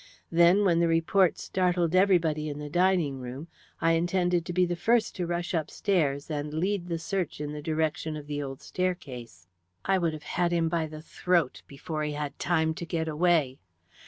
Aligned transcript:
Then, 0.31 0.65
when 0.65 0.79
the 0.79 0.87
report 0.87 1.37
startled 1.37 1.93
everybody 1.93 2.49
in 2.49 2.57
the 2.57 2.71
dining 2.71 3.19
room, 3.19 3.47
I 3.79 3.91
intended 3.91 4.47
to 4.47 4.51
be 4.51 4.65
the 4.65 4.75
first 4.75 5.15
to 5.17 5.27
rush 5.27 5.53
upstairs, 5.53 6.31
and 6.31 6.51
lead 6.55 6.87
the 6.87 6.97
search 6.97 7.39
in 7.39 7.51
the 7.51 7.61
direction 7.61 8.17
of 8.17 8.25
the 8.25 8.41
old 8.41 8.63
staircase. 8.63 9.45
I 9.85 9.99
would 9.99 10.13
have 10.13 10.23
had 10.23 10.51
him 10.51 10.69
by 10.69 10.87
the 10.87 11.03
throat, 11.03 11.61
before 11.67 12.01
he 12.01 12.13
had 12.13 12.39
time 12.39 12.73
to 12.81 12.85
get 12.87 13.07
away. 13.07 13.59